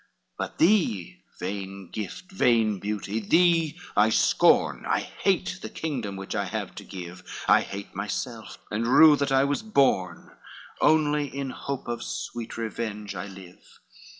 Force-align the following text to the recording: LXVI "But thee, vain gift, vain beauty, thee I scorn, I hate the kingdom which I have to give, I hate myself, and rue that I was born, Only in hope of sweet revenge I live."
LXVI 0.03 0.37
"But 0.39 0.57
thee, 0.57 1.23
vain 1.39 1.91
gift, 1.91 2.31
vain 2.31 2.79
beauty, 2.79 3.19
thee 3.19 3.79
I 3.95 4.09
scorn, 4.09 4.83
I 4.87 5.01
hate 5.01 5.59
the 5.61 5.69
kingdom 5.69 6.15
which 6.15 6.33
I 6.33 6.45
have 6.45 6.73
to 6.77 6.83
give, 6.83 7.23
I 7.47 7.61
hate 7.61 7.93
myself, 7.93 8.57
and 8.71 8.87
rue 8.87 9.15
that 9.17 9.31
I 9.31 9.43
was 9.43 9.61
born, 9.61 10.35
Only 10.81 11.27
in 11.27 11.51
hope 11.51 11.87
of 11.87 12.01
sweet 12.01 12.57
revenge 12.57 13.13
I 13.13 13.27
live." 13.27 13.63